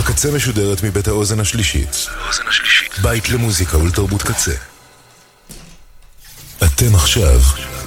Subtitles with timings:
[0.00, 2.06] הקצה משודרת מבית האוזן השלישית.
[3.02, 4.54] בית למוזיקה ולתרבות קצה.
[6.58, 7.40] אתם עכשיו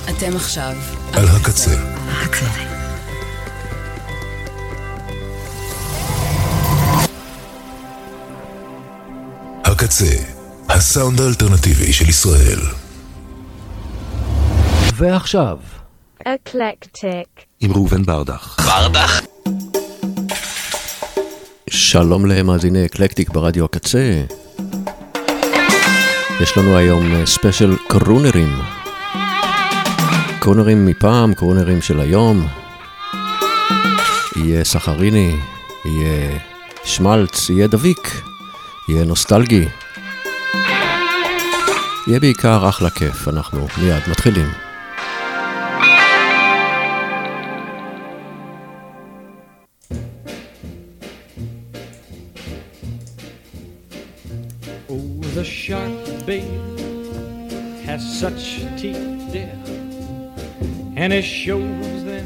[0.09, 0.73] אתם עכשיו
[1.13, 1.75] על הקצה.
[2.07, 2.45] הקצה.
[9.65, 10.15] הקצה,
[10.69, 12.59] הסאונד האלטרנטיבי של ישראל.
[14.95, 15.57] ועכשיו,
[16.19, 17.41] Eclectic.
[17.59, 18.55] עם ראובן ברדך.
[21.93, 24.23] שלום למאזיני אקלקטיק ברדיו הקצה.
[26.41, 28.49] יש לנו היום אה, ספיישל קרונרים.
[30.39, 32.47] קרונרים מפעם, קרונרים של היום.
[34.35, 35.35] יהיה סחריני,
[35.85, 36.39] יהיה
[36.83, 38.21] שמלץ, יהיה דביק,
[38.89, 39.67] יהיה נוסטלגי.
[42.07, 44.62] יהיה בעיקר אחלה כיף, אנחנו מיד מתחילים.
[61.13, 62.25] And it shows them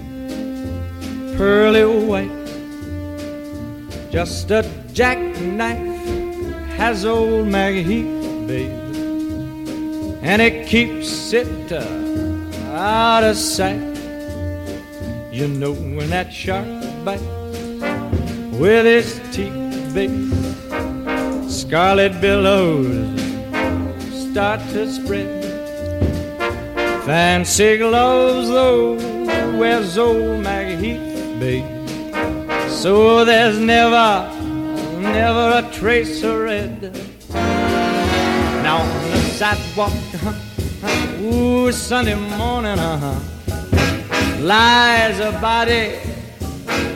[1.36, 2.32] pearly white.
[4.10, 5.78] Just a jackknife
[6.78, 8.72] has old Maggie Heath, babe,
[10.24, 11.84] and it keeps it uh,
[12.72, 13.98] out of sight.
[15.34, 16.66] You know when that shark
[17.04, 17.24] bites
[18.58, 20.32] with his teeth, babe
[21.50, 23.20] scarlet billows
[24.32, 25.37] start to spread.
[27.08, 28.96] Fancy gloves, though,
[29.58, 32.70] wears old Maggie Heath.
[32.70, 34.30] So there's never,
[35.00, 36.94] never a trace of red.
[38.62, 39.94] Now on the sidewalk,
[41.22, 43.20] ooh, Sunday morning, uh-huh,
[44.42, 46.00] lies a body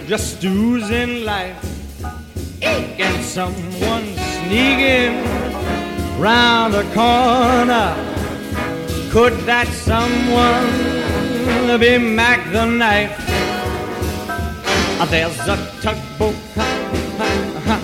[0.08, 1.56] just oozing life
[2.62, 5.24] and someone sneaking
[6.20, 8.21] round the corner.
[9.12, 10.72] Could that someone
[11.82, 13.14] be Mac the knife?
[15.02, 16.36] Uh, There's a tugboat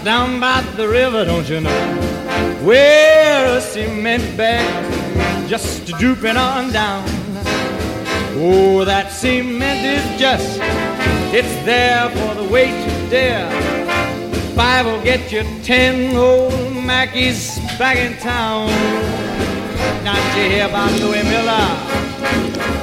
[0.06, 1.84] down by the river, don't you know?
[2.64, 7.04] Where a cement bag just drooping on down.
[8.40, 10.62] Oh, that cement is just,
[11.34, 13.52] it's there for the weight to dare.
[14.56, 19.27] Five will get you ten old Mackies back in town.
[20.08, 21.68] Not you hear about Louis Miller?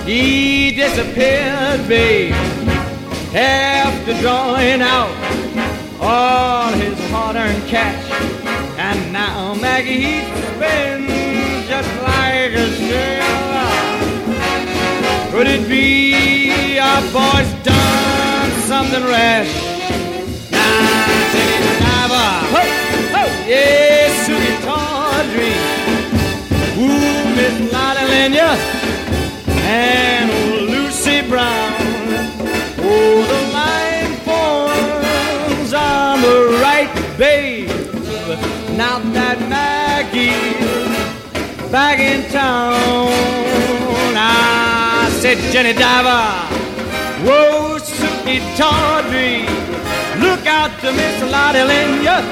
[0.04, 2.34] He disappeared, babe,
[3.34, 5.08] after drawing out
[6.02, 8.04] all his hard-earned cash.
[8.76, 11.06] And now Maggie he's been
[11.66, 13.72] just like a sailor.
[15.30, 19.48] Could it be our boy's done something rash?
[20.50, 22.32] Now take it, diver.
[22.52, 22.62] Ho,
[23.16, 23.24] ho,
[24.66, 25.63] Tawdry.
[28.24, 28.56] Lenya
[29.66, 30.30] and
[30.70, 31.74] Lucy Brown.
[32.78, 37.68] Oh, the line forms on the right, babe.
[38.78, 40.32] Now that Maggie's
[41.70, 43.12] back in town.
[44.16, 46.24] I said, Jenny Diver,
[47.28, 49.42] whoa, Suki Tawdry,
[50.26, 52.22] look out to Miss Lottie Lenya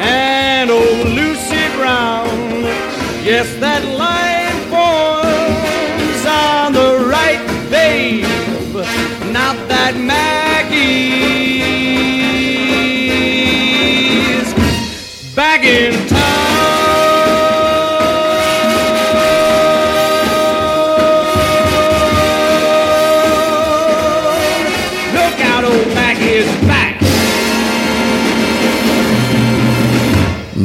[0.00, 2.64] and old Lucy Brown.
[3.22, 4.41] Yes, that line
[7.92, 11.31] Not that Maggie's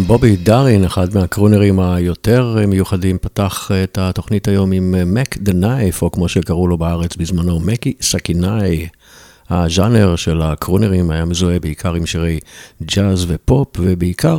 [0.08, 6.12] בובי דארין, אחד מהקרונרים היותר מיוחדים, פתח את התוכנית היום עם מק דה נייף, או
[6.12, 8.88] כמו שקראו לו בארץ בזמנו, מקי סכינאי.
[9.50, 12.40] הז'אנר של הקרונרים היה מזוהה בעיקר עם שירי
[12.84, 14.38] ג'אז ופופ, ובעיקר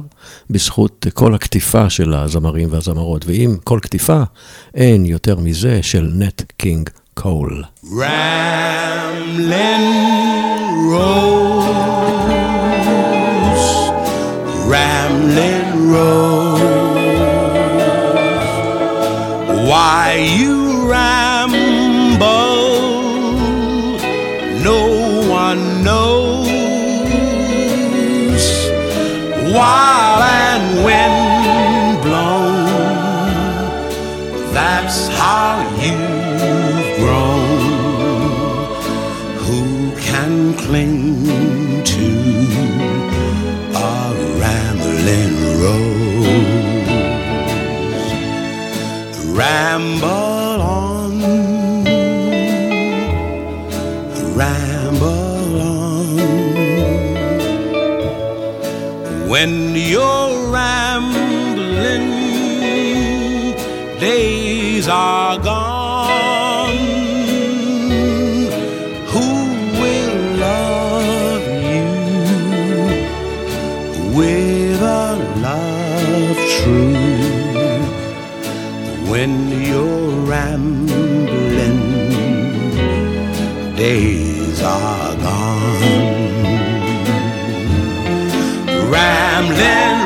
[0.51, 3.27] בזכות כל הקטיפה של הזמרים והזמרות.
[3.27, 4.23] ועם כל קטיפה,
[4.75, 7.65] אין יותר מזה של נט קינג קול.
[7.85, 7.99] Ramblin'
[10.93, 12.48] Rose,
[15.89, 16.61] Rose,
[19.67, 20.58] why you
[59.29, 62.09] when you're rambling,
[64.01, 66.79] days are gone.
[69.13, 69.29] Who
[69.81, 71.91] will love you
[74.17, 75.17] with a
[75.47, 76.97] love true
[79.11, 79.33] when
[79.63, 81.81] you're rambling?
[83.77, 85.08] Days are
[89.51, 89.98] rose,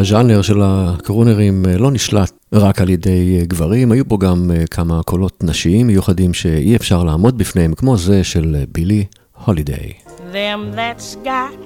[0.00, 4.66] הז'אנר של הקרונרים אה, לא נשלט רק על ידי אה, גברים, היו פה גם אה,
[4.66, 9.04] כמה קולות נשיים מיוחדים שאי אפשר לעמוד בפניהם, כמו זה של בילי
[9.44, 9.92] הולידיי.
[10.32, 11.56] Them that's got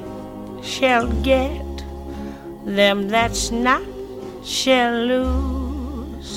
[0.62, 1.82] shall get,
[2.66, 3.84] them that's not
[4.44, 6.32] shall lose.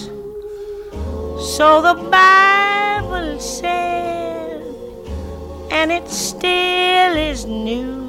[1.55, 4.61] So the Bible said,
[5.77, 8.06] and it still is news.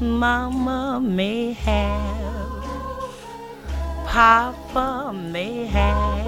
[0.00, 2.64] Mama may have,
[4.06, 6.26] Papa may have.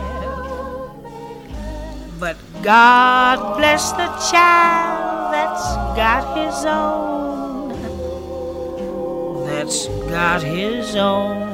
[2.19, 7.77] But God bless the child that's got his own.
[9.45, 11.49] That's got his own.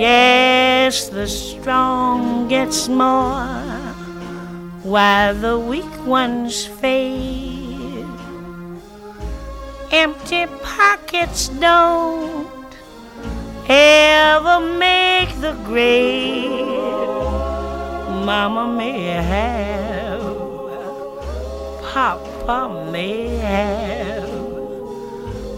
[0.00, 3.57] Yes, the strong gets more
[4.88, 8.06] while the weak ones fade.
[9.92, 12.48] Empty pockets don't
[13.68, 16.78] ever make the grade.
[18.24, 19.02] Mama may
[19.32, 20.22] have,
[21.92, 24.30] Papa may have,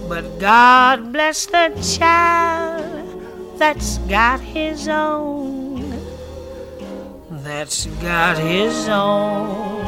[0.09, 5.40] but God bless the child that's got his own.
[7.51, 9.83] That's got his own.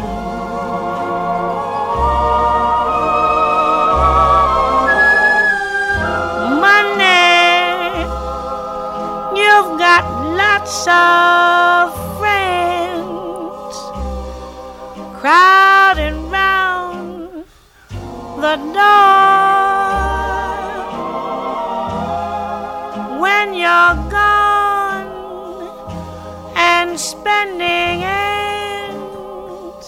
[6.60, 8.02] Money,
[9.40, 10.04] you've got
[10.42, 13.76] lots of friends
[15.20, 17.44] crowding round
[18.38, 19.11] the door.
[27.42, 29.86] And spending ends,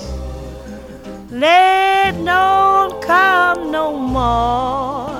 [1.31, 5.13] they don't come no more.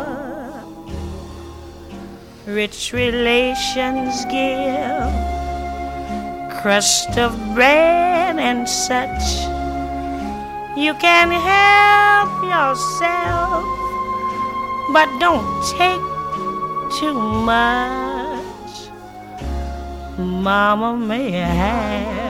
[2.47, 5.13] Rich relations give
[6.61, 9.47] crust of bread and such.
[10.77, 13.65] You can help yourself,
[14.93, 15.47] but don't
[15.79, 16.01] take
[16.99, 18.45] too much.
[20.19, 22.24] Mama may have,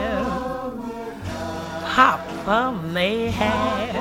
[1.95, 3.95] Papa may have,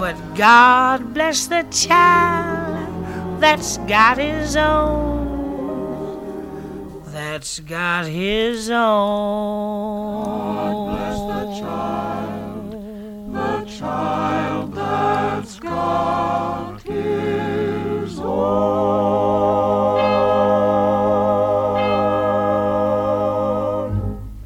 [0.00, 5.94] but God bless the child that's got his own.
[7.12, 10.24] That's got his own.
[10.24, 12.72] God bless the child,
[13.32, 18.18] the child that's got his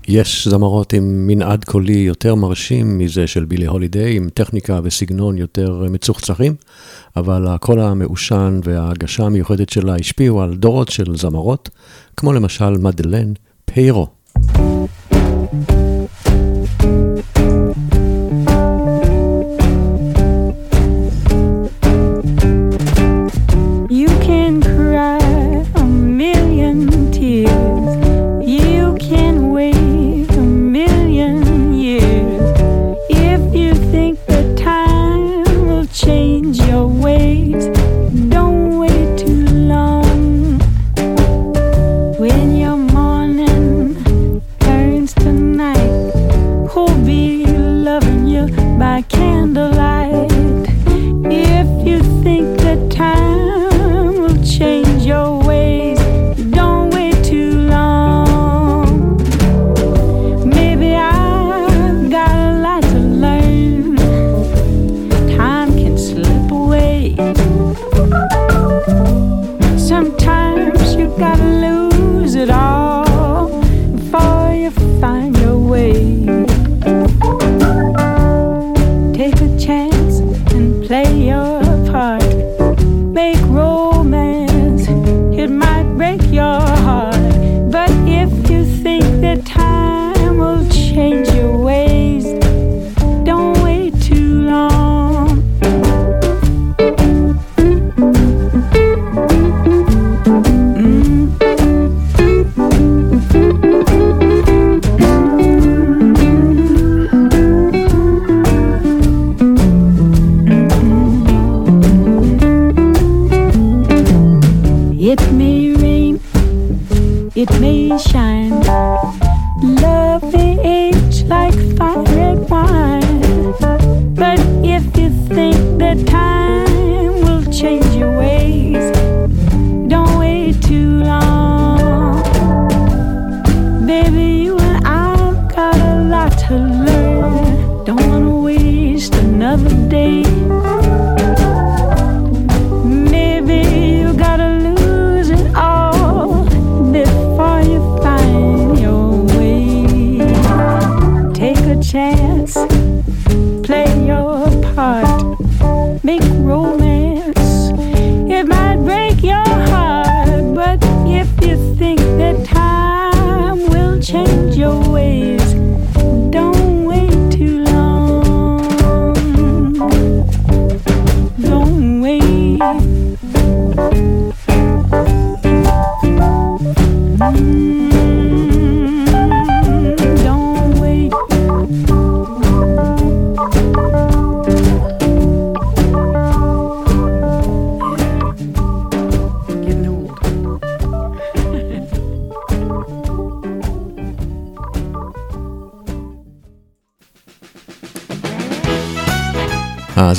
[0.08, 5.84] יש זמרות עם מנעד קולי יותר מרשים מזה של בילי הולידיי, עם טכניקה וסגנון יותר
[5.90, 6.54] מצוחצחים,
[7.16, 11.68] אבל הקול המעושן וההגשה המיוחדת שלה השפיעו על דורות של זמרות,
[12.16, 13.32] כמו למשל מדלן
[13.64, 14.06] פיירו.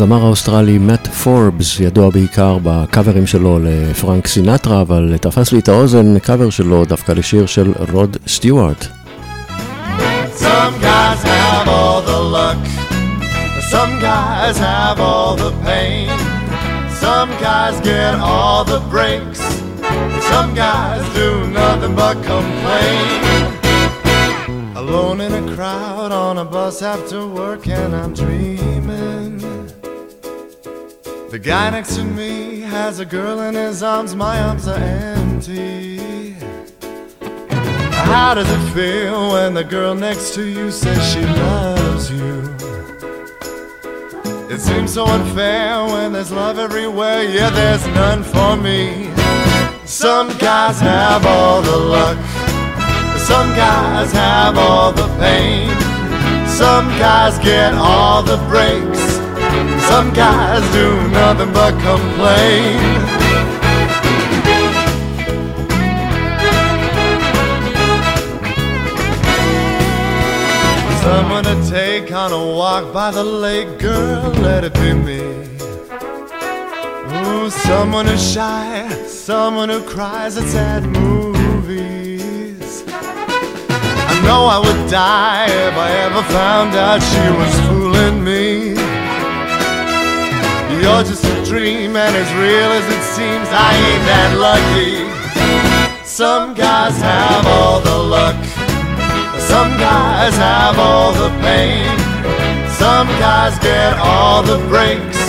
[0.01, 6.19] הזמר האוסטרלי מאט פורבס ידוע בעיקר בקאברים שלו לפרנק סינטרה, אבל תפס לי את האוזן
[6.19, 8.87] קאבר שלו דווקא לשיר של רוד סטיוארט.
[20.31, 21.29] Some guys do
[21.59, 23.07] nothing but complain.
[24.81, 29.48] Alone in a crowd on a bus after work and I'm dreaming
[31.29, 35.99] the guy next to me has a girl in his arms, my arms are empty.
[37.91, 42.39] How does it feel when the girl next to you says she loves you?
[44.49, 49.11] It seems so unfair when there's love everywhere, yeah, there's none for me.
[49.85, 52.17] Some guys have all the luck,
[53.19, 55.69] some guys have all the pain,
[56.47, 59.08] some guys get all the breaks.
[59.89, 62.79] Some guys do nothing but complain.
[71.01, 75.39] Someone to take on a walk by the lake, girl, let it be me.
[77.11, 82.83] Ooh, someone who's shy, someone who cries at sad movies.
[82.87, 88.48] I know I would die if I ever found out she was fooling me.
[90.81, 94.95] You're just a dream, and as real as it seems, I ain't that lucky.
[96.05, 98.39] Some guys have all the luck,
[99.37, 101.99] some guys have all the pain,
[102.79, 105.19] some guys get all the breaks,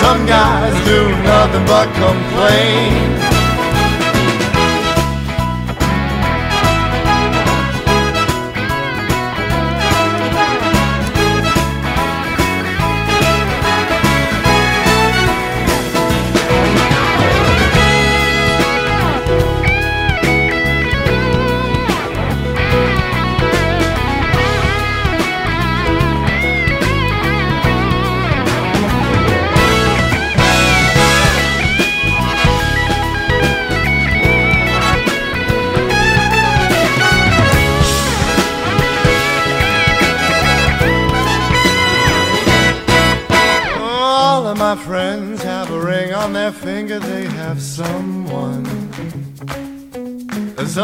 [0.00, 3.41] some guys do nothing but complain.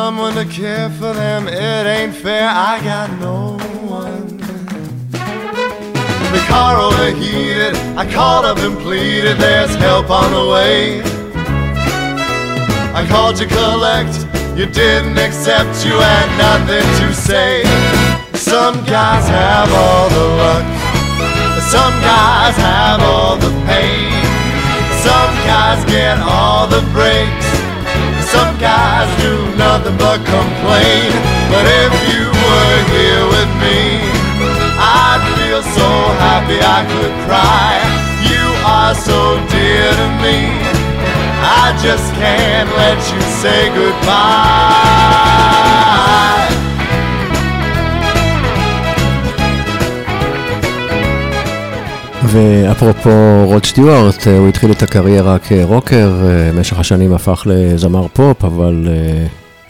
[0.08, 4.38] Someone to care for them, it ain't fair, I got no one.
[6.32, 11.02] The car overheated, I called up and pleaded, there's help on the way.
[12.96, 14.16] I called to collect,
[14.56, 17.64] you didn't accept, you had nothing to say.
[18.32, 20.64] Some guys have all the luck.
[21.68, 24.08] Some guys have all the pain.
[25.04, 27.57] Some guys get all the breaks.
[28.28, 31.10] Some guys do nothing but complain.
[31.48, 34.04] But if you were here with me,
[34.76, 35.88] I'd feel so
[36.20, 37.72] happy I could cry.
[38.28, 40.38] You are so dear to me.
[41.40, 44.77] I just can't let you say goodbye.
[52.32, 58.88] ואפרופו רוד סטיוארט, הוא התחיל את הקריירה כרוקר, במשך השנים הפך לזמר פופ, אבל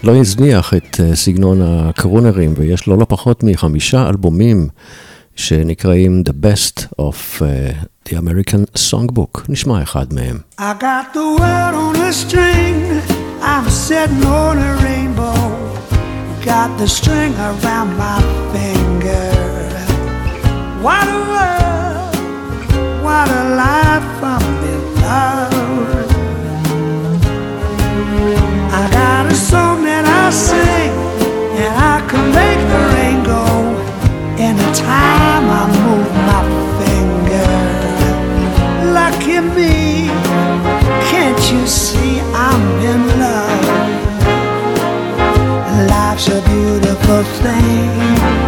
[0.05, 4.69] לא הזניח את סגנון הקרונרים, ויש לו לא פחות מחמישה אלבומים
[5.37, 7.43] שנקראים The Best of
[8.09, 9.41] the American Songbook.
[9.49, 10.39] נשמע אחד מהם.
[10.61, 13.03] I got the world on a string,
[13.43, 15.39] I'm sitting on a rainbow,
[16.45, 18.19] got the string around my
[18.53, 19.31] finger.
[20.45, 21.28] A world,
[23.19, 26.09] what a life I'm in love.
[28.81, 30.93] I got a song that I sing,
[31.63, 33.45] and I can make the rain go
[34.51, 36.43] anytime I move my
[36.79, 37.55] finger.
[38.99, 39.75] Lucky me,
[41.11, 43.67] can't you see I'm in love?
[45.91, 48.48] Life's a beautiful thing.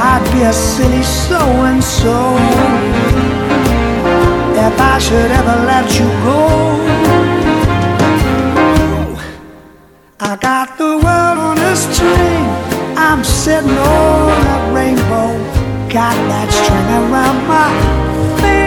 [0.09, 1.39] I'd be a silly so
[1.69, 2.17] and so
[4.65, 6.41] if I should ever let you go.
[10.19, 12.45] I got the world on a string.
[12.95, 15.31] I'm sitting on a rainbow.
[15.89, 17.67] Got that string around my
[18.41, 18.66] finger.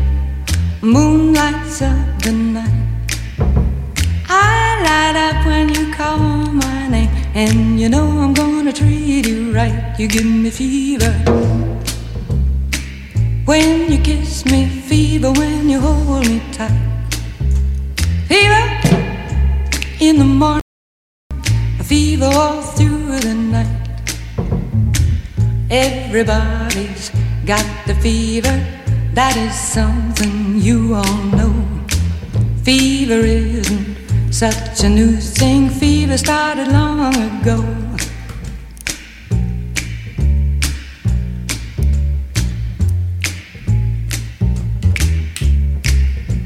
[0.81, 2.87] moon lights up the night.
[4.27, 7.09] I light up when you call my name.
[7.33, 9.95] And you know I'm gonna treat you right.
[9.99, 11.11] You give me fever
[13.45, 16.71] when you kiss me, fever when you hold me tight.
[18.27, 18.63] Fever
[19.99, 20.61] in the morning,
[21.83, 23.67] fever all through the night.
[25.69, 27.11] Everybody's
[27.45, 28.55] got the fever,
[29.13, 31.53] that is something you all know.
[32.63, 37.59] Fever isn't such a new thing, fever started long ago.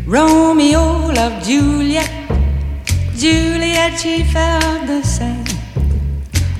[0.08, 2.10] Romeo loved Juliet,
[3.16, 5.46] Juliet, she felt the same.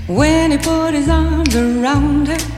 [0.08, 2.55] When he put his arms around her,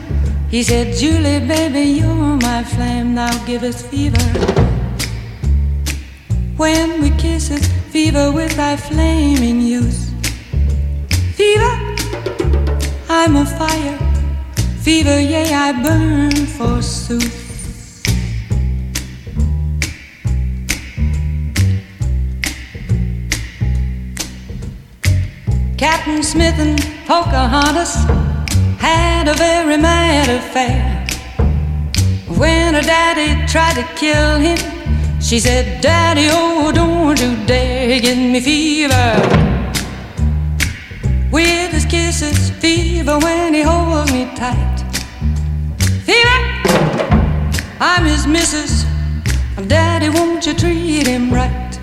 [0.49, 4.17] he said, Julie, baby, you're my flame, now give us fever.
[6.55, 10.13] When we kiss it, fever with thy flaming youth.
[11.35, 11.95] Fever,
[13.09, 13.97] I'm a fire.
[14.79, 17.43] Fever, yea, I burn forsooth.
[25.77, 28.26] Captain Smith and Pocahontas
[28.87, 31.05] had a very mad affair.
[32.41, 34.59] When her daddy tried to kill him,
[35.19, 39.09] she said, Daddy, oh, don't you dare give me fever.
[41.31, 44.77] With his kisses, fever when he holds me tight.
[46.07, 46.39] Fever,
[47.79, 48.85] I'm his missus.
[49.67, 51.73] Daddy, won't you treat him right?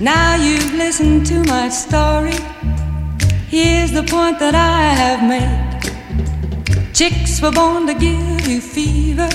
[0.00, 2.38] Now you've listened to my story.
[3.48, 5.63] Here's the point that I have made.
[6.94, 9.28] Chicks were born to give you fever,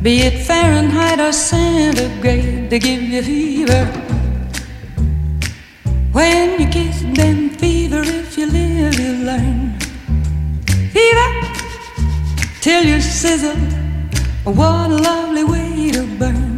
[0.00, 3.84] be it Fahrenheit or centigrade, they give you fever.
[6.12, 9.78] When you kiss them, fever, if you live, you learn.
[10.94, 11.30] Fever,
[12.62, 13.60] till you sizzle.
[14.44, 16.55] What a lovely way to burn.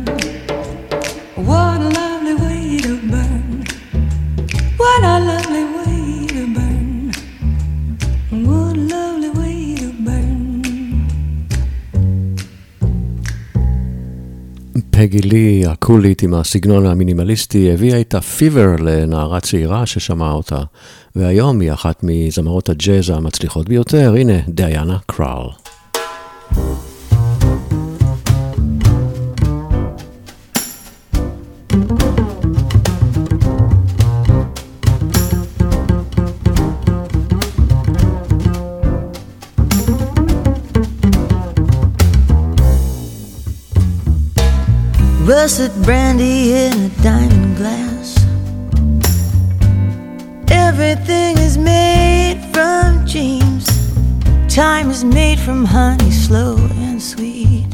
[14.99, 20.63] פגי לי הקולית עם הסגנון המינימליסטי הביאה איתה פיבר לנערה צעירה ששמעה אותה,
[21.17, 25.49] והיום היא אחת מזמרות הג'אז המצליחות ביותר, הנה דיאנה קראל.
[45.29, 48.17] Russet brandy in a diamond glass.
[50.51, 53.67] Everything is made from dreams.
[54.49, 57.67] Time is made from honey, slow and sweet.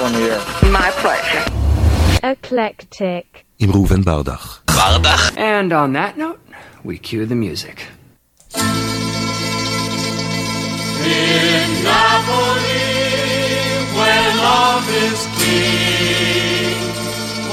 [0.09, 0.39] on the air.
[0.71, 1.45] My pleasure.
[2.23, 3.45] Eclectic.
[3.59, 4.59] Imruven Bardach.
[4.65, 5.37] Bardach.
[5.37, 6.39] And on that note,
[6.83, 7.85] we cue the music.
[8.55, 8.61] In
[11.83, 12.87] Napoli,
[13.97, 16.77] where love is king,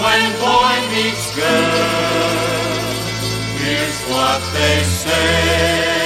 [0.03, 2.33] when boy meets girl,
[3.59, 6.06] here's what they say.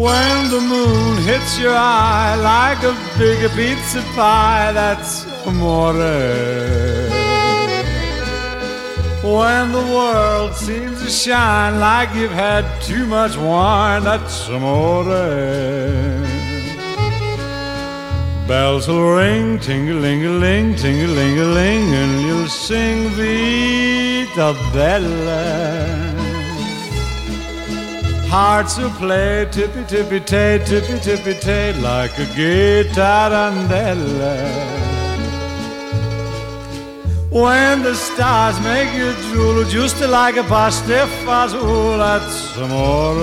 [0.00, 5.92] When the moon hits your eye like a big pizza pie, that's amore.
[9.22, 15.04] When the world seems to shine like you've had too much wine, that's amore.
[18.48, 26.19] Bells will ring, ting-a-ling-a-ling, ting-a-ling-a-ling, and you'll sing Vita Bella.
[28.30, 34.80] Hearts will play tippy tippy tay, tippy tippy tay, like a guitar guitarandella.
[37.30, 43.16] When the stars make you drool, just like a pasta fazool, that's amore.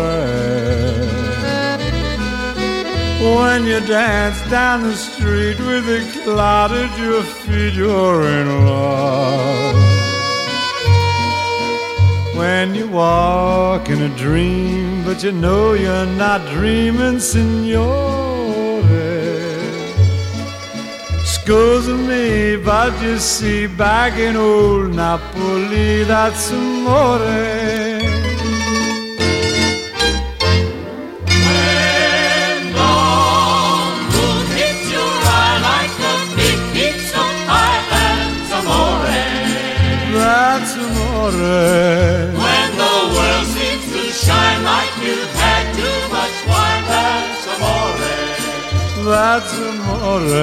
[3.36, 9.87] When you dance down the street with a cloud at your feet, you're in love.
[12.38, 18.38] When you walk in a dream, but you know you're not dreaming, signore.
[21.26, 27.87] Scusa me, but you see, back in old Napoli, that's amore.
[40.58, 41.38] That's amore.
[42.34, 48.02] When the world seems to shine like you've had too much wine, that's amore.
[49.06, 50.34] That's amore.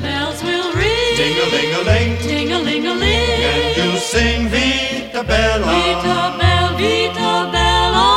[0.00, 1.16] Bells will ring.
[1.20, 2.10] Ting-a-ling-a-ling.
[2.24, 3.44] Ting-a-ling-a-ling.
[3.44, 5.68] And you'll sing Vita Bella.
[5.68, 8.08] Vita Bella, Vita Bella.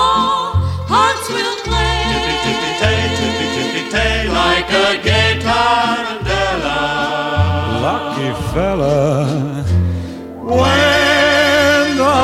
[0.87, 1.99] Hearts will play.
[2.15, 6.79] Tippy tippy tay, tippy tippy tay, like a gay tarantella.
[7.83, 9.82] Lucky fella.
[10.53, 12.19] When the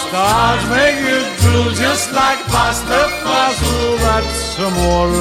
[0.00, 5.12] stars make you drool just like pasta fazool, that's amore.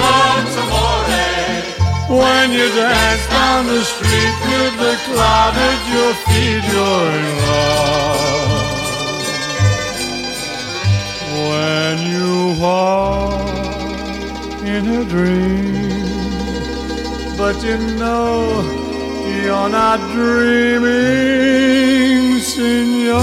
[0.00, 0.96] That's amore.
[2.08, 8.66] When you dance down the street with the cloud at your feet, you're in love.
[11.50, 12.30] When you
[12.60, 13.46] walk
[14.62, 16.06] in a dream,
[17.36, 18.85] but you know
[19.46, 20.86] you're not dreaming,
[22.40, 23.22] signore.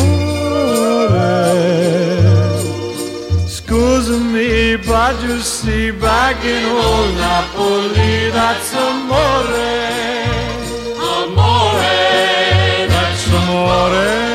[3.55, 9.59] Scusa me, but you see, back in old Napoli, that's amore.
[11.11, 11.91] Amore.
[12.93, 14.32] That's amore.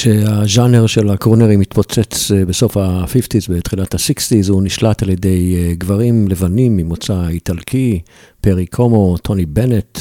[0.00, 6.28] כשהז'אנר של הקרונרים התפוצץ אה, בסוף ה-50's ובתחילת ה-60's, הוא נשלט על ידי אה, גברים
[6.28, 8.00] לבנים ממוצא איטלקי,
[8.40, 9.98] פרי קומו, טוני בנט,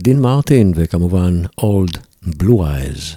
[0.00, 3.16] דין מרטין וכמובן אולד בלו אייז.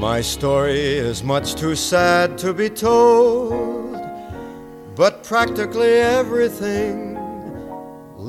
[0.00, 3.96] My story is much too sad to be told,
[4.96, 6.96] but practically everything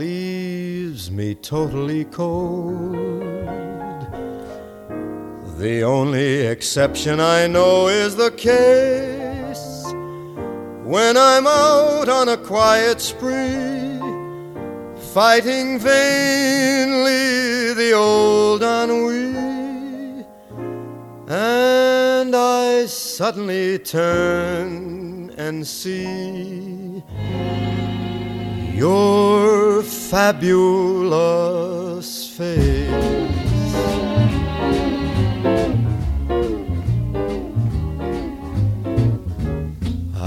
[0.02, 3.69] leaves me totally cold.
[5.60, 9.84] The only exception I know is the case
[10.86, 14.00] when I'm out on a quiet spree,
[15.14, 20.24] fighting vainly the old ennui.
[21.28, 27.04] And I suddenly turn and see
[28.78, 30.70] your fabulous
[32.30, 33.39] face.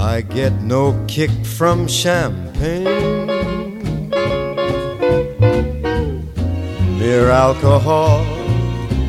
[0.05, 2.83] I get no kick from champagne.
[6.99, 8.25] Mere alcohol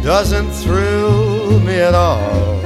[0.04, 2.60] doesn't thrill me at all.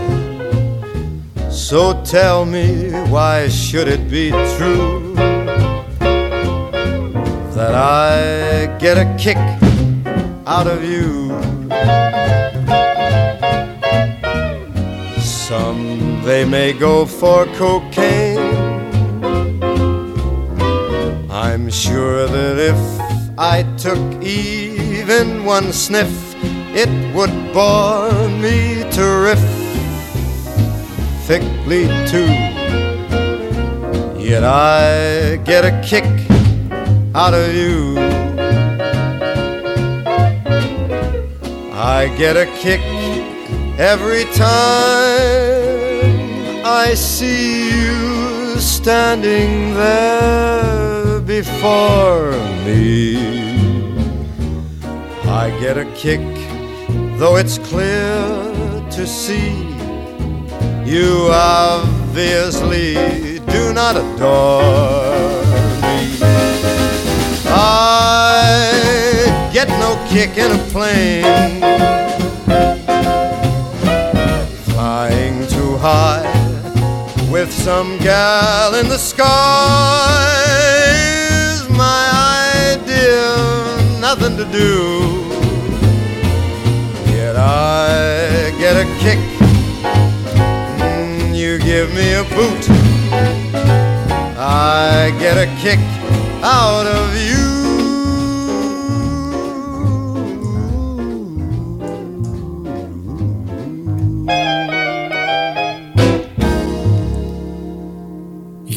[1.50, 5.14] So tell me, why should it be true
[7.56, 9.38] that I get a kick
[10.46, 11.28] out of you?
[16.28, 18.38] They may go for cocaine.
[21.30, 26.12] I'm sure that if I took even one sniff,
[26.76, 29.44] it would bore me to riff
[31.26, 32.34] thickly too.
[34.20, 36.04] Yet I get a kick
[37.14, 37.96] out of you.
[41.72, 42.82] I get a kick
[43.78, 45.77] every time
[46.70, 52.32] I see you standing there before
[52.66, 53.16] me.
[55.24, 56.20] I get a kick,
[57.16, 58.18] though it's clear
[58.90, 59.48] to see
[60.84, 62.96] you obviously
[63.46, 65.42] do not adore
[65.82, 66.18] me.
[67.46, 71.57] I get no kick in a plane
[77.48, 79.24] with some gal in the sky
[81.54, 82.04] is my
[82.74, 84.72] idea nothing to do.
[87.10, 89.20] Yet I get a kick.
[90.78, 92.64] Mm, you give me a boot.
[94.36, 95.80] I get a kick
[96.42, 97.37] out of you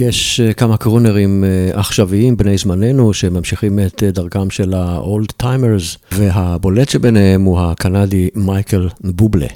[0.01, 5.97] יש אה, כמה קרונרים אה, עכשוויים, בני זמננו, שממשיכים את אה, דרכם של האולד טיימרס,
[6.11, 9.47] והבולט שביניהם הוא הקנדי מייקל בובלה.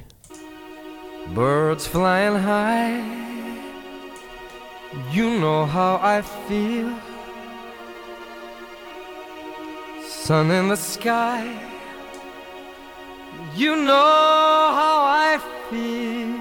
[1.36, 2.96] Birds flying high,
[5.16, 6.90] you know how I feel.
[10.26, 11.42] Sun in the sky,
[13.62, 14.12] you know
[14.80, 15.32] how I
[15.70, 16.35] feel.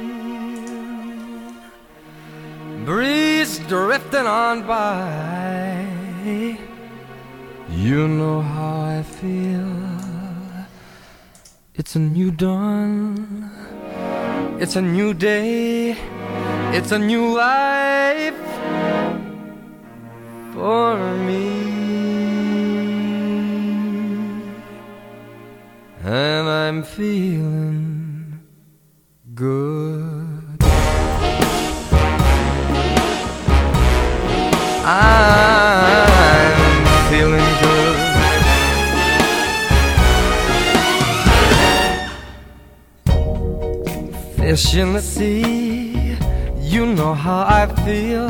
[2.84, 5.86] Breeze drifting on by,
[7.70, 9.72] you know how I feel.
[11.74, 13.50] It's a new dawn.
[14.60, 15.96] It's a new day,
[16.76, 18.38] it's a new life
[20.52, 21.48] for me.
[26.04, 28.40] And I'm feeling
[29.34, 30.13] good.
[34.86, 37.96] I'm feeling good.
[44.36, 46.18] Fish in the sea,
[46.60, 48.28] you know how I feel.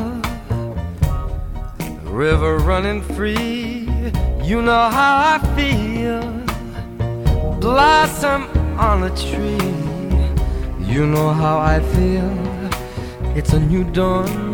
[2.04, 3.88] River running free,
[4.40, 6.22] you know how I feel.
[7.58, 8.46] Blossom
[8.78, 9.74] on a tree,
[10.86, 12.30] you know how I feel.
[13.36, 14.53] It's a new dawn,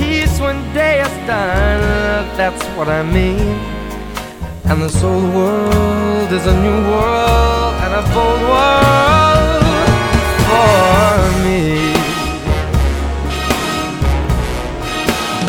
[0.00, 1.82] peace when day is done,
[2.40, 3.48] that's what I mean.
[4.68, 9.64] And this old world is a new world and a bold world
[10.48, 11.62] for me.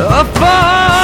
[0.03, 1.00] Uh, For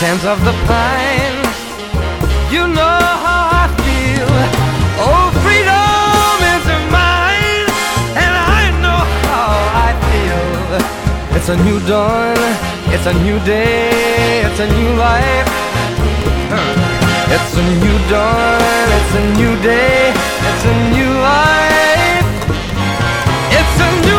[0.00, 1.40] Scent of the pine,
[2.50, 4.32] you know how I feel.
[4.96, 7.68] Oh, freedom is mine,
[8.16, 9.52] and I know how
[9.86, 11.36] I feel.
[11.36, 12.40] It's a new dawn,
[12.94, 15.48] it's a new day, it's a new life.
[17.36, 20.14] It's a new dawn, it's a new day,
[20.48, 22.24] it's a new life.
[23.52, 24.09] It's a new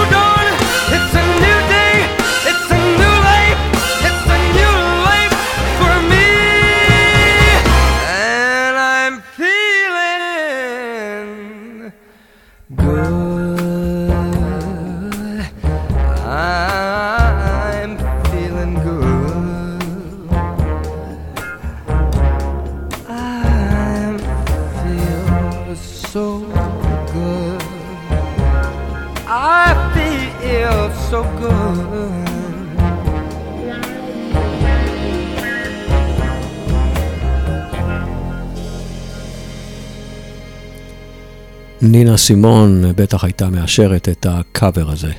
[42.12, 45.12] נינה סימון בטח הייתה מאשרת את הקאבר הזה.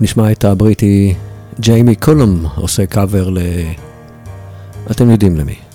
[0.00, 1.14] נשמע את הבריטי
[1.60, 3.38] ג'יימי קולום עושה קאבר ל...
[4.90, 5.69] אתם יודעים למי.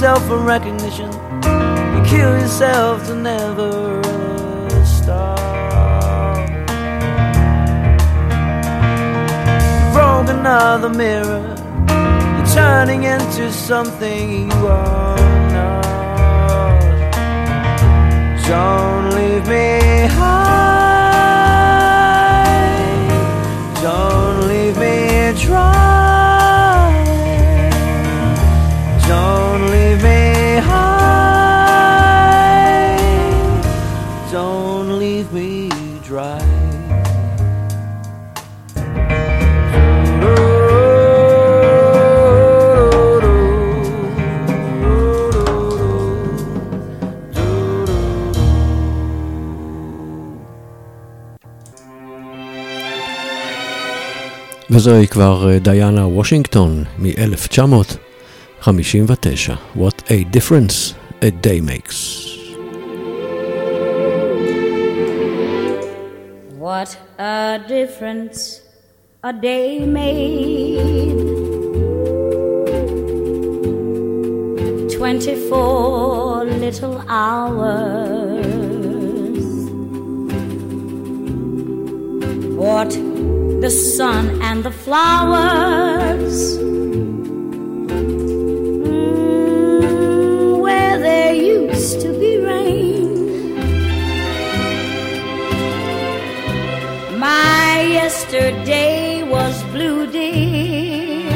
[0.00, 4.00] Yourself for recognition, you kill yourself to never
[4.84, 5.36] stop.
[9.92, 11.42] Broke another mirror
[11.88, 15.16] You're turning into something you are
[15.50, 15.82] not.
[18.46, 20.77] Don't leave me high.
[25.46, 26.07] Me
[54.88, 58.68] וזוהי כבר אה, דיאנה וושינגטון מ-1959.
[59.76, 61.98] What a difference a day makes.
[66.58, 68.40] What a difference
[69.24, 69.68] a day
[69.98, 71.20] made.
[74.96, 78.58] Twenty-four little hours.
[82.64, 82.92] What
[83.60, 86.56] the sun and the flowers.
[90.64, 93.58] Where there used to be rain.
[97.18, 101.28] My yesterday was blue, dear.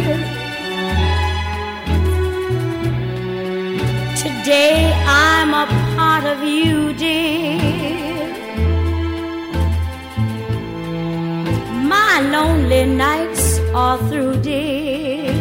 [4.24, 5.66] Today I'm a
[5.96, 8.31] part of you, dear.
[12.30, 15.32] Lonely nights are through, dear.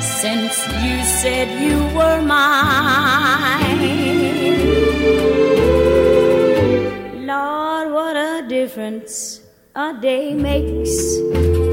[0.00, 3.82] Since you said you were mine,
[7.26, 9.40] Lord, what a difference
[9.74, 11.71] a day makes.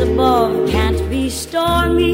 [0.00, 2.05] Above can't be stormy.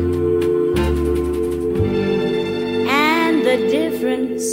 [3.06, 4.48] And the difference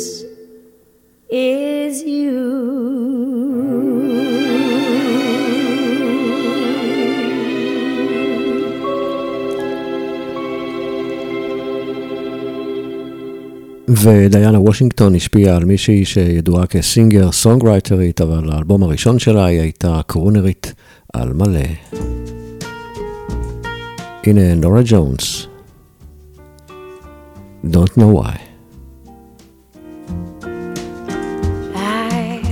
[1.30, 2.38] is you.
[13.90, 20.74] ודיאנה וושינגטון השפיעה על מישהי שידועה כסינגר סונגרייטרית, אבל האלבום הראשון שלה היא הייתה קרונרית
[21.14, 22.27] על מלא.
[24.28, 25.48] And a Norah Jones.
[27.72, 28.42] Don't know why.
[31.74, 32.44] I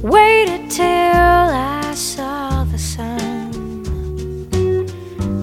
[0.00, 3.52] waited till I saw the sun.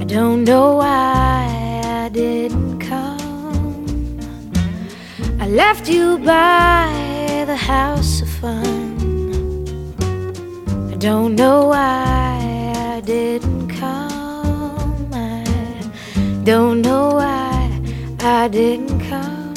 [0.02, 4.20] I don't know why I didn't come.
[5.40, 8.98] I left you by the house of fun.
[10.92, 12.15] I don't know why.
[16.46, 17.82] Don't know why
[18.20, 19.56] I didn't come.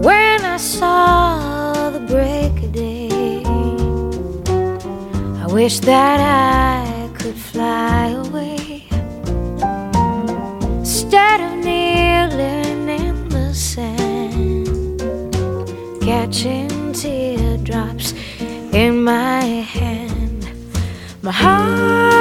[0.00, 3.42] When I saw the break of day,
[5.42, 8.88] I wish that I could fly away
[10.78, 15.02] instead of kneeling in the sand,
[16.00, 18.14] catching teardrops
[18.72, 20.48] in my hand.
[21.20, 22.15] My heart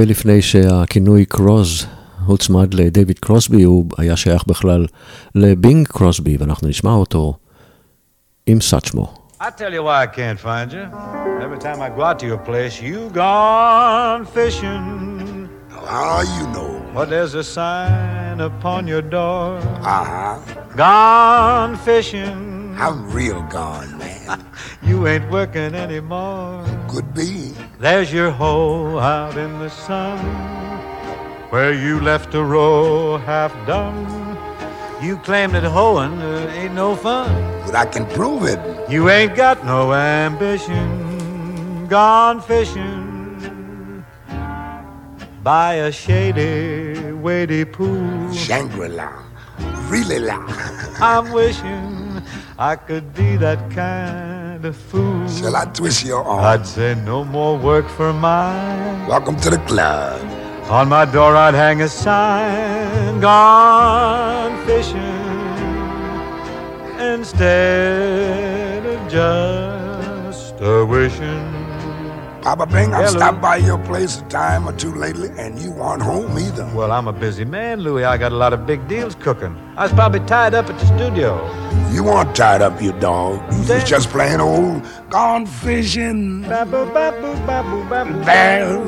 [0.00, 1.86] הרבה לפני שהכינוי קרוז
[2.26, 4.86] הוצמד לדייוויד קרוסבי, הוא היה שייך בכלל
[5.34, 7.34] לבינג קרוסבי, ואנחנו נשמע אותו
[8.46, 9.14] עם סאצ'מו.
[9.40, 10.84] I tell you why I can't find you.
[11.44, 15.48] Every time I go out to your place, you gone fishing.
[15.94, 16.72] How you know?
[16.94, 19.48] But there's a sign upon your door.
[19.98, 20.38] Uh-huh.
[20.84, 22.40] Gone fishing.
[22.84, 24.38] I'm real gone, man.
[24.88, 26.64] You ain't working anymore.
[26.90, 27.34] Could be.
[27.80, 30.18] There's your hole out in the sun
[31.48, 34.36] where you left a row half done.
[35.02, 37.30] You claim that hoeing uh, ain't no fun.
[37.64, 38.60] But I can prove it.
[38.90, 41.86] You ain't got no ambition.
[41.86, 44.04] Gone fishing
[45.42, 48.30] by a shady, weighty pool.
[48.30, 49.10] Shangri-La.
[49.88, 50.36] Really la.
[51.00, 52.22] I'm wishing
[52.58, 55.28] I could be that kind of fool.
[55.28, 56.44] Shall I twist your arm?
[56.44, 59.06] I'd say no more work for mine.
[59.06, 60.20] Welcome to the club.
[60.70, 65.00] On my door I'd hang a sign, gone fishing,
[66.98, 71.59] instead of just a wishing.
[72.42, 76.02] Papa Bing, I've stopped by your place a time or two lately, and you aren't
[76.02, 76.68] home either.
[76.74, 78.04] Well, I'm a busy man, Louis.
[78.04, 79.54] I got a lot of big deals cooking.
[79.76, 81.36] I was probably tied up at the studio.
[81.92, 83.40] You aren't tied up, you dog.
[83.52, 86.40] You was just playing old gone fishing.
[86.42, 86.68] There's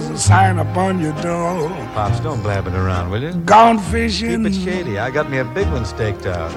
[0.08, 1.68] a sign upon your door.
[1.94, 3.32] Pops, don't blab it around, will you?
[3.44, 4.44] Gone fishing.
[4.44, 4.98] Keep it shady.
[4.98, 6.52] I got me a big one staked out.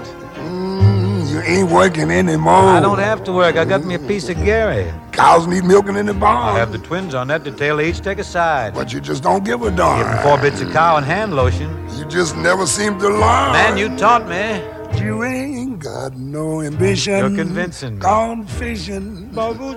[1.36, 2.53] You ain't working anymore.
[2.53, 3.57] I don't have to work.
[3.57, 4.89] I got me a piece of Gary.
[5.11, 6.55] Cows need milking in the barn.
[6.55, 7.75] I have the twins on that detail.
[7.75, 8.73] They each take a side.
[8.73, 10.23] But you just don't give a Give them darn.
[10.23, 11.69] four bits of cow and hand lotion.
[11.97, 13.51] You just never seem to learn.
[13.51, 14.61] Man, you taught me.
[15.03, 17.17] You ain't got no ambition.
[17.17, 17.99] You're convincing me.
[17.99, 19.29] Gone fishing.
[19.33, 19.67] Got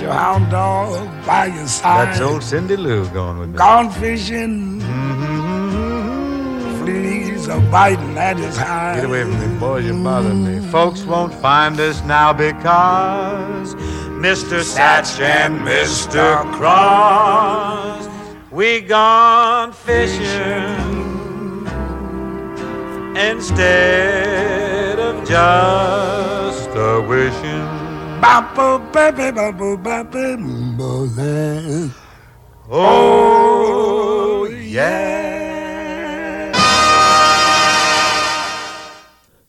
[0.00, 2.10] your hound dog by your side.
[2.10, 3.58] That's old Cindy Lou going with me.
[3.58, 4.80] Gone fishing.
[4.80, 6.84] Mm-hmm, mm-hmm, mm-hmm.
[6.84, 8.96] Fleas are biting at his hide.
[8.96, 9.84] Get away from me, boys.
[9.84, 10.60] You're bothering me.
[10.70, 13.74] Folks won't find us now because
[14.24, 14.62] Mr.
[14.62, 16.42] Satch and Mr.
[16.54, 18.08] Cross,
[18.50, 20.98] we gone fishing
[23.16, 27.66] instead of just a wishing.
[28.20, 30.42] Bumpo, baby, bumpo, baby,
[30.76, 31.94] bumpo,
[32.70, 35.47] Oh, yeah.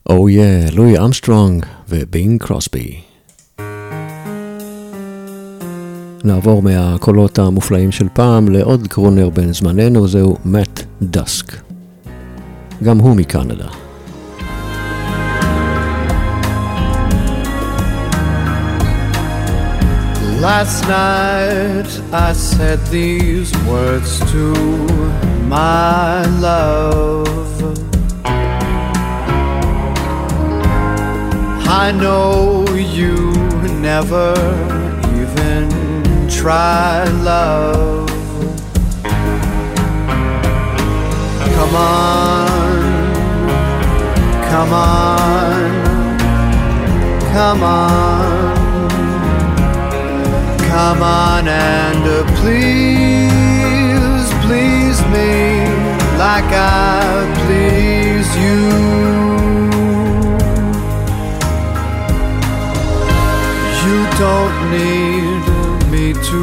[0.10, 3.02] Oh yeah, לואי אמסטרונג ובינג קרוסבי.
[6.24, 11.46] נעבור מהקולות המופלאים של פעם לעוד קרונר בן זמננו, זהו מאט דסק.
[12.84, 13.68] גם הוא מקנדה.
[20.42, 24.46] Last night I said these words to
[25.50, 27.89] my love.
[31.82, 33.32] I know you
[33.80, 34.34] never
[35.16, 35.70] even
[36.30, 38.10] try love.
[41.56, 42.80] Come on,
[44.52, 46.20] come on,
[47.32, 48.60] come on.
[50.70, 55.66] Come on and uh, please, please me
[56.18, 57.39] like I
[64.20, 65.44] don't need
[65.90, 66.42] me to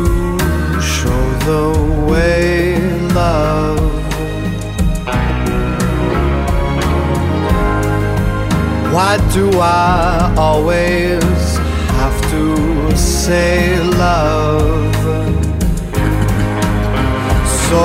[0.81, 1.65] show the
[2.11, 2.79] way,
[3.13, 3.79] love.
[8.95, 11.23] Why do I always
[12.01, 14.95] have to say love?
[17.69, 17.83] So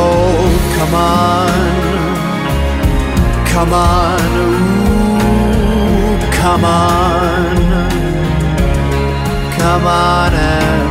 [0.78, 1.52] come on,
[3.54, 7.21] come on, ooh, come on,
[9.62, 10.90] come on and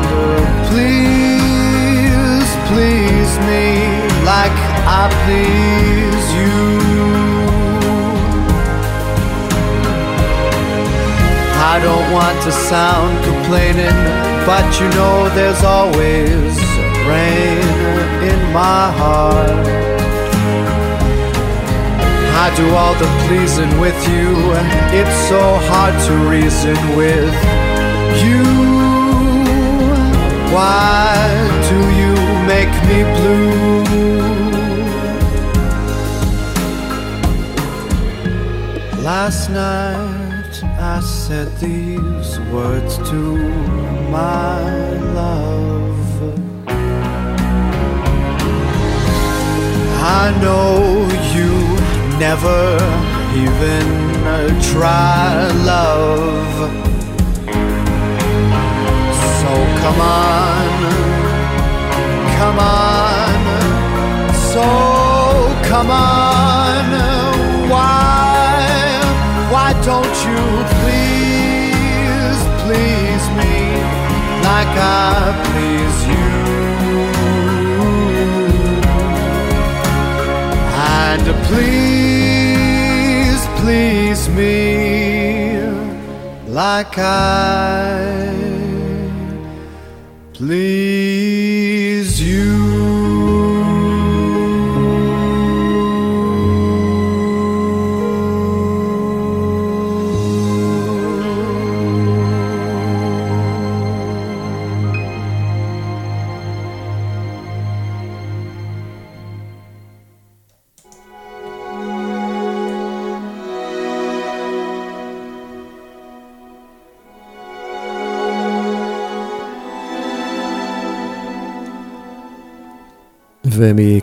[0.70, 3.66] please, please me
[4.22, 6.58] like I please you.
[11.72, 13.98] I don't want to sound complaining,
[14.46, 16.52] but you know there's always
[16.86, 17.66] a rain
[18.30, 19.66] in my heart.
[22.44, 24.68] I do all the pleasing with you, and
[25.00, 27.69] it's so hard to reason with
[28.24, 28.44] you.
[30.54, 31.14] Why
[31.70, 32.14] do you
[32.52, 33.70] make me blue?
[39.02, 43.22] Last night I said these words to
[44.10, 44.60] my
[45.20, 45.80] love.
[50.22, 51.52] I know you
[52.18, 52.76] never
[53.34, 54.00] even
[54.60, 56.89] try love.
[59.50, 60.70] So come on,
[62.38, 63.40] come on,
[64.52, 64.66] so
[65.68, 66.86] come on.
[67.68, 69.00] Why,
[69.50, 70.42] why don't you
[70.78, 73.56] please, please me
[74.48, 76.28] like I please you?
[81.02, 85.66] And please, please me
[86.46, 88.49] like I
[90.40, 92.59] please you.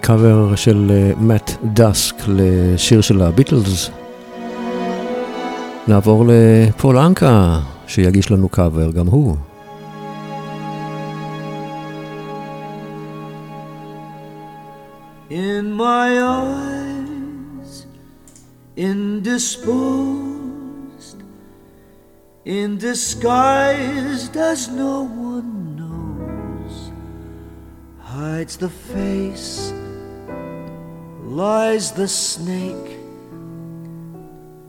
[0.10, 3.90] ומקאבר של מאט דסק לשיר של הביטלס,
[5.88, 9.36] נעבור לפול אנקה, שיגיש לנו קאבר גם הוא.
[15.30, 17.86] In my eyes,
[18.78, 21.20] indisposed,
[22.46, 24.96] in disguised as no
[25.34, 26.76] one knows,
[28.00, 29.77] hides the face,
[31.28, 32.98] lies the snake.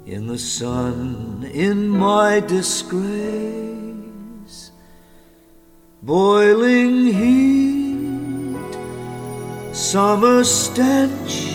[0.06, 3.12] In the sun, in my disgrace,
[6.02, 8.78] boiling heat,
[9.72, 11.54] summer stench.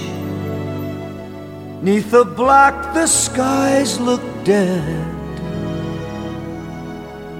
[1.81, 5.09] Neath the black, the skies look dead.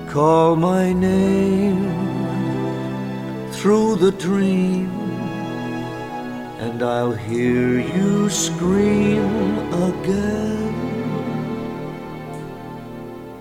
[0.09, 1.91] Call my name
[3.53, 5.02] through the dream,
[6.63, 9.27] and I'll hear you scream
[9.89, 10.73] again.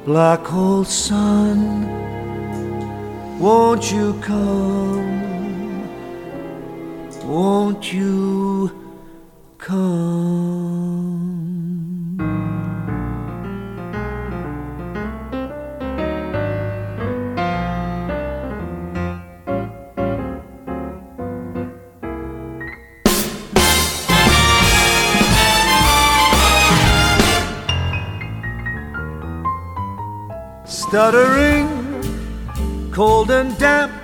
[0.05, 1.59] Black hole sun,
[3.39, 5.13] won't you come?
[7.25, 8.71] Won't you
[9.59, 11.12] come?
[30.93, 31.71] Stuttering,
[32.93, 33.95] cold and damp,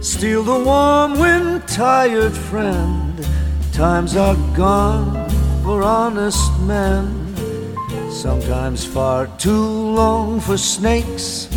[0.00, 3.28] steal the warm wind, tired friend.
[3.74, 5.28] Times are gone
[5.62, 7.36] for honest men,
[8.10, 11.50] sometimes far too long for snakes.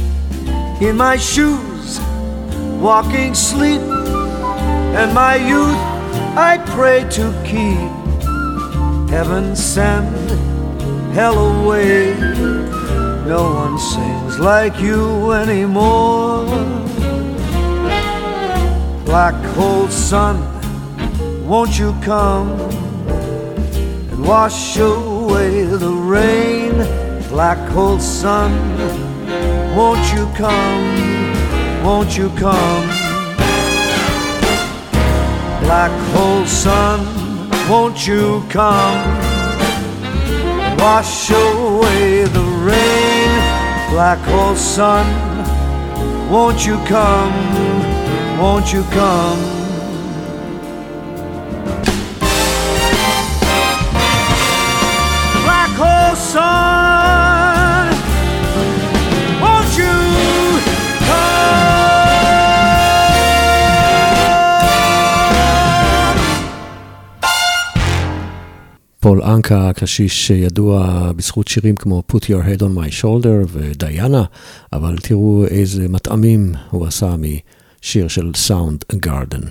[0.82, 2.02] In my shoes,
[2.82, 3.80] walking sleep,
[5.00, 5.80] and my youth
[6.36, 9.10] I pray to keep.
[9.10, 10.14] Heaven send
[11.14, 12.55] hell away.
[13.28, 16.46] No one sings like you anymore.
[19.04, 20.38] Black hole sun,
[21.48, 22.52] won't you come
[24.12, 26.74] and wash away the rain?
[27.30, 28.52] Black hole sun,
[29.76, 31.84] won't you come?
[31.84, 32.88] Won't you come?
[35.66, 37.00] Black hole sun,
[37.68, 39.02] won't you come?
[40.78, 43.15] Wash away the rain
[43.96, 45.08] black hole sun.
[46.30, 47.34] Won't you come?
[48.38, 49.55] Won't you come?
[69.06, 74.24] פול אנקה, הקשיש שידוע בזכות שירים כמו Put Your Head on My Shoulder ודיאנה,
[74.74, 79.46] אבל תראו איזה מטעמים הוא עשה משיר של Sound Garden.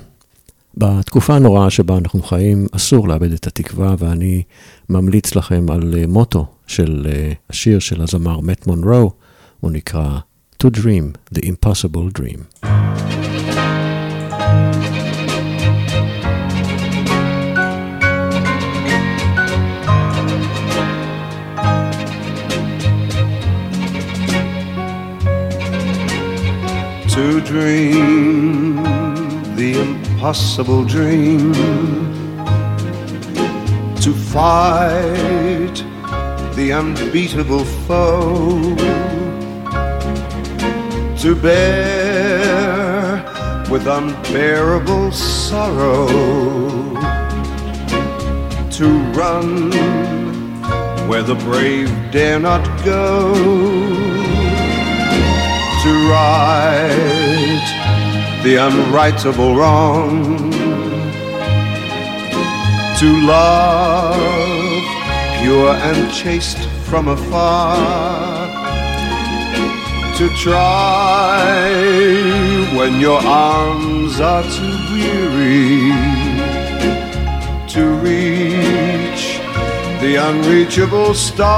[0.77, 4.43] בתקופה הנוראה שבה אנחנו חיים, אסור לאבד את התקווה, ואני
[4.89, 7.07] ממליץ לכם על מוטו של
[7.51, 9.13] השיר של הזמר מת מונרו,
[9.61, 10.19] הוא נקרא
[10.65, 12.69] To Dream, The Impossible Dream.
[27.15, 28.83] To dream
[29.55, 31.53] the impossible dream,
[34.03, 35.77] to fight
[36.57, 38.75] the unbeatable foe,
[41.17, 43.23] to bear
[43.71, 46.09] with unbearable sorrow,
[48.73, 49.71] to run
[51.07, 54.14] where the brave dare not go
[55.85, 57.66] to right
[58.43, 60.51] the unrightable wrong,
[62.99, 64.82] to love
[65.43, 67.76] pure and chaste from afar,
[70.16, 71.70] to try
[72.78, 75.93] when your arms are too weary,
[77.68, 78.34] to reach
[80.05, 81.55] the unreachable star.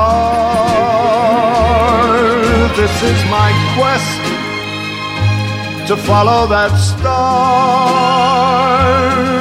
[2.76, 4.22] This is my quest
[5.88, 7.08] to follow that star,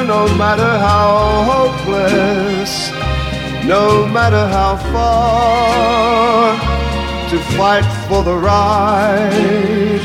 [0.08, 2.90] no matter how hopeless,
[3.64, 6.58] no matter how far,
[7.30, 10.02] to fight for the right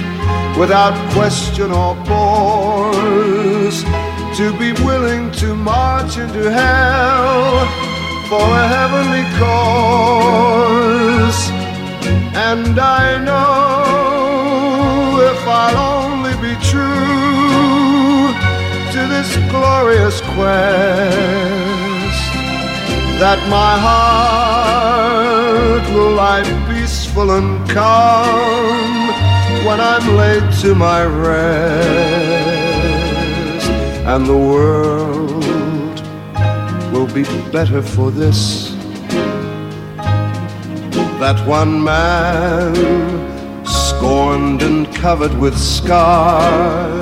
[0.59, 3.83] without question or pause,
[4.37, 7.90] to be willing to march into hell
[8.31, 11.41] for a heavenly cause.
[12.51, 18.31] And I know if I'll only be true
[18.95, 22.23] to this glorious quest,
[23.23, 29.11] that my heart will lie peaceful and calm
[29.67, 31.41] when I'm laid to my rest,
[34.13, 35.20] and the world
[37.13, 38.71] be better for this
[41.21, 42.75] that one man,
[43.67, 46.95] scorned and covered with scars,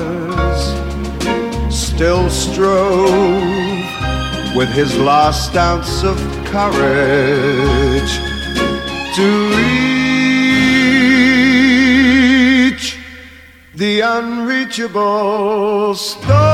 [1.73, 3.39] still strove
[4.57, 8.19] with his last ounce of courage
[9.15, 9.49] to
[12.65, 12.97] reach
[13.73, 16.48] the unreachable star.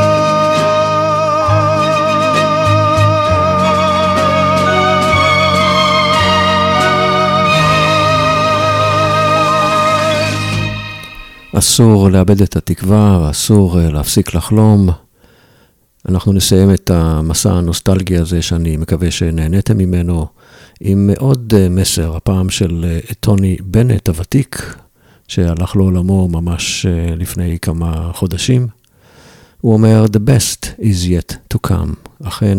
[11.58, 14.89] אסור לאבד את התקווה, ואסור אה, להפסיק לחלום.
[16.10, 20.28] אנחנו נסיים את המסע הנוסטלגי הזה, שאני מקווה שנהניתם ממנו,
[20.80, 24.76] עם עוד אה, מסר, הפעם של אה, טוני בנט הוותיק,
[25.28, 26.86] שהלך לעולמו ממש
[27.18, 28.68] לפני כמה חודשים.
[29.62, 32.28] הוא אומר, The best is yet to come.
[32.28, 32.58] אכן,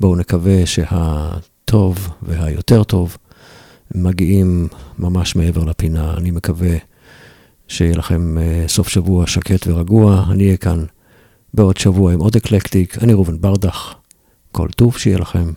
[0.00, 3.16] בואו נקווה שהטוב והיותר טוב
[3.94, 4.68] מגיעים
[4.98, 6.14] ממש מעבר לפינה.
[6.16, 6.76] אני מקווה
[7.72, 10.24] שיהיה לכם uh, סוף שבוע שקט ורגוע.
[10.30, 10.84] אני אהיה כאן
[11.54, 12.98] בעוד שבוע עם עוד אקלקטיק.
[13.02, 13.94] אני ראובן ברדך.
[14.52, 15.52] כל טוב שיהיה לכם.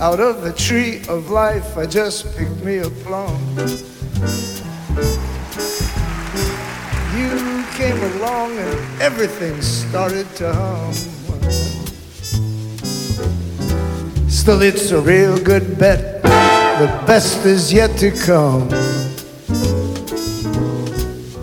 [0.00, 3.97] Out of the tree of life, I just picked me a plum.
[7.16, 10.92] You came along and everything started to hum.
[14.28, 16.22] Still, it's a real good bet.
[16.22, 18.68] The best is yet to come.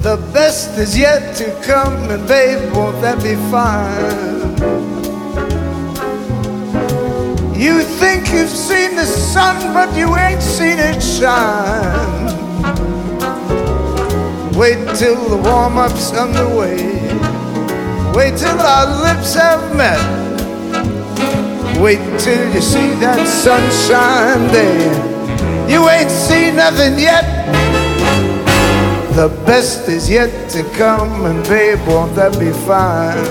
[0.02, 4.36] The best is yet to come, and babe, won't that be fine?
[7.58, 12.05] You think you've seen the sun, but you ain't seen it shine.
[14.66, 16.78] Wait till the warm up's underway.
[18.16, 20.02] Wait till our lips have met.
[21.80, 24.90] Wait till you see that sunshine day.
[25.72, 27.24] You ain't seen nothing yet.
[29.14, 33.24] The best is yet to come, and babe, won't that be fine?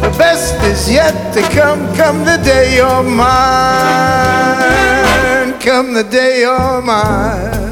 [0.00, 1.92] The best is yet to come.
[1.96, 3.34] Come the day you're mine.
[5.58, 7.69] Come the day you're mine.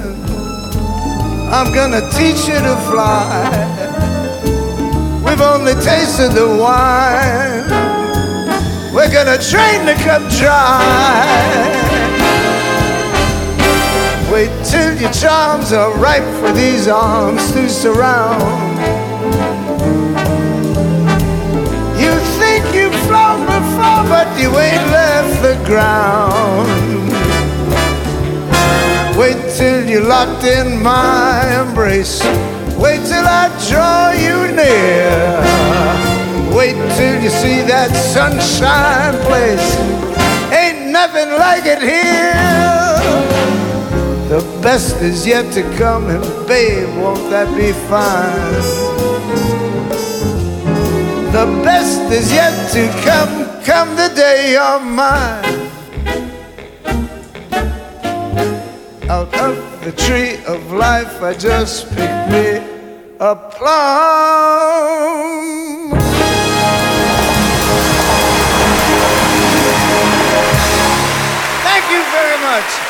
[1.50, 3.48] I'm gonna teach you to fly.
[5.24, 7.64] We've only tasted the wine.
[8.92, 11.24] We're gonna train the cut dry.
[14.30, 18.42] Wait till your charms are ripe for these arms to surround.
[21.98, 27.17] You think you've flown before, but you ain't left the ground.
[29.18, 32.22] Wait till you're locked in my embrace.
[32.78, 35.42] Wait till I draw you near.
[36.56, 39.76] Wait till you see that sunshine place.
[40.52, 42.78] Ain't nothing like it here.
[44.28, 48.62] The best is yet to come, and babe, won't that be fine?
[51.32, 55.57] The best is yet to come, come the day you're mine.
[59.10, 62.60] Out of the tree of life, I just picked me
[63.18, 63.88] a plum.
[71.64, 72.87] Thank you very much.